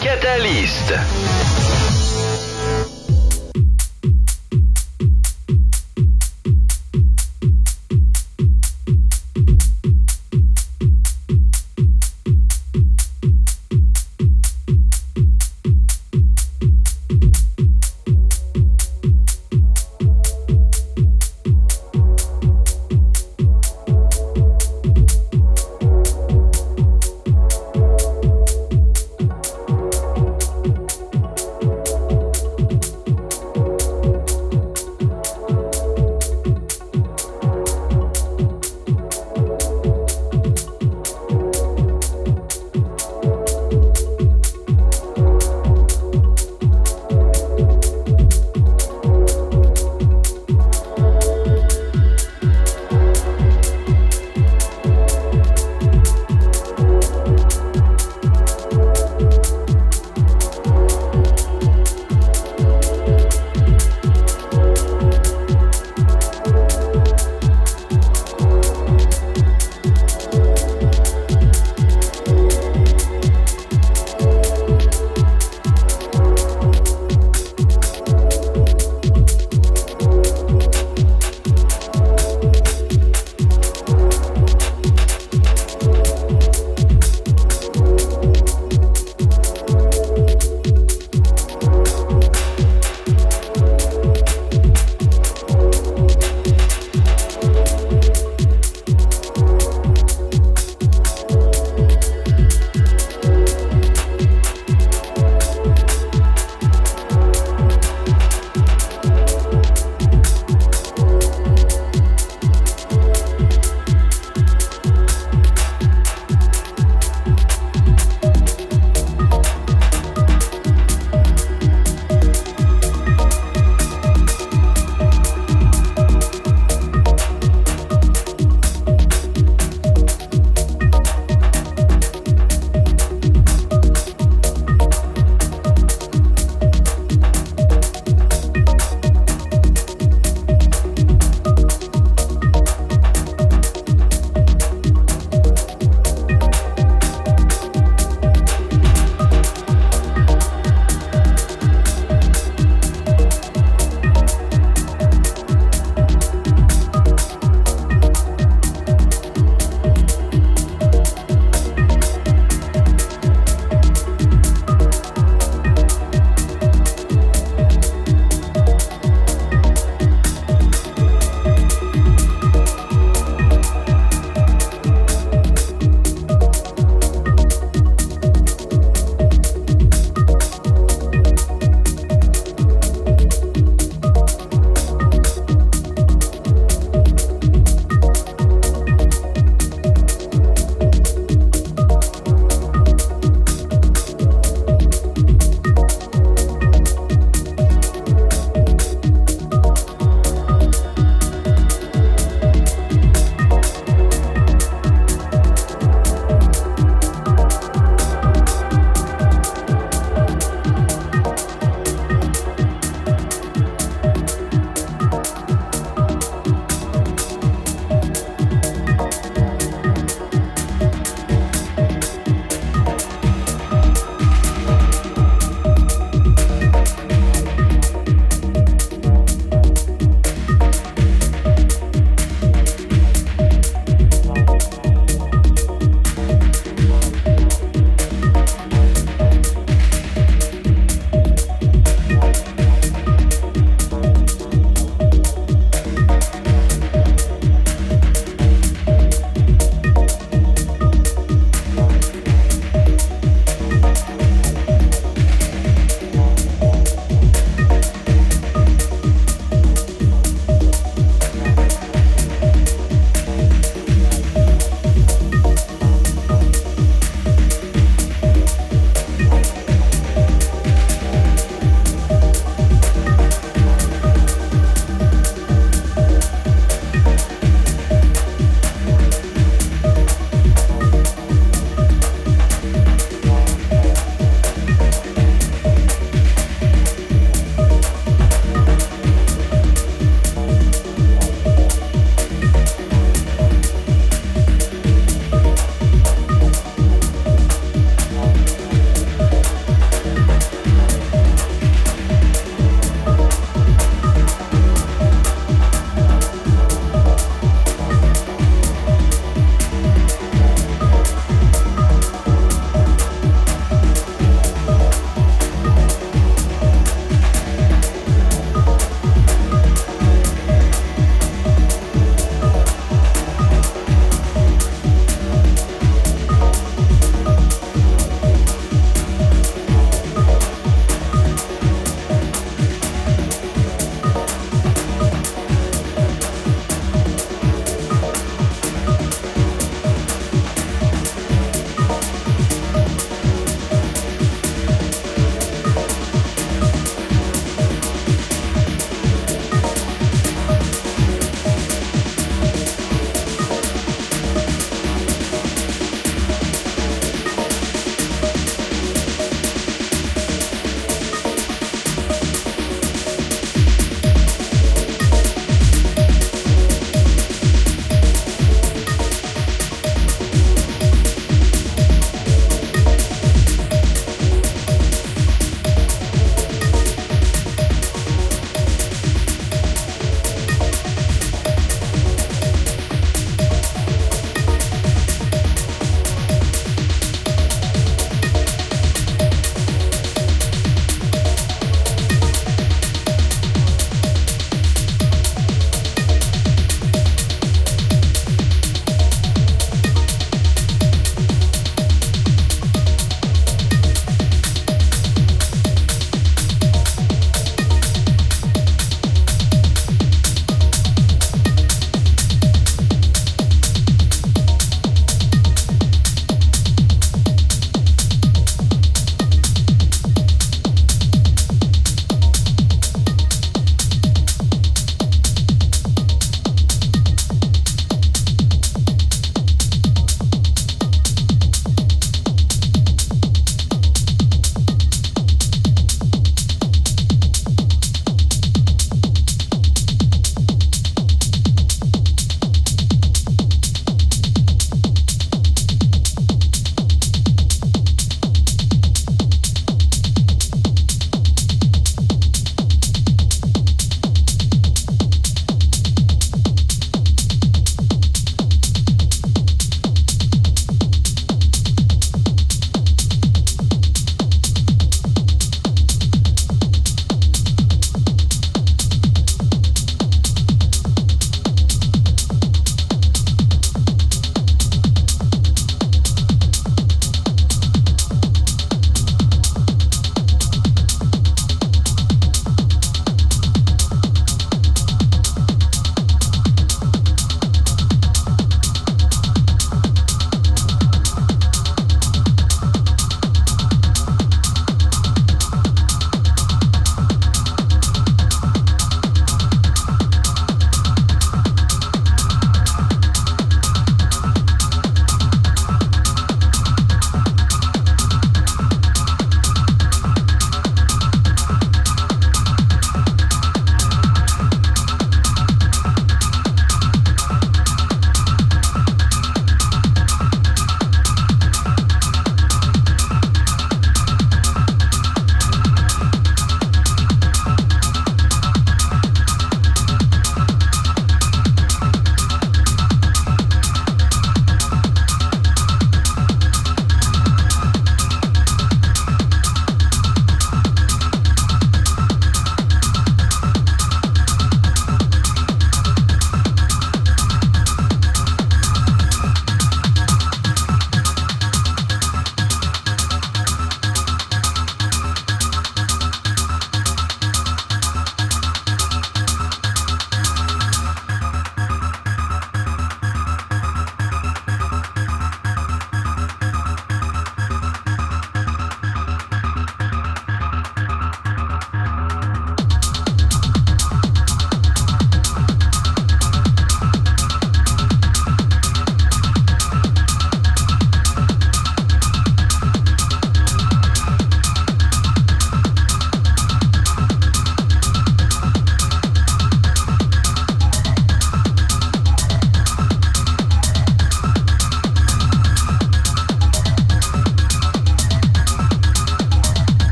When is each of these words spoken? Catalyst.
Catalyst. 0.00 1.69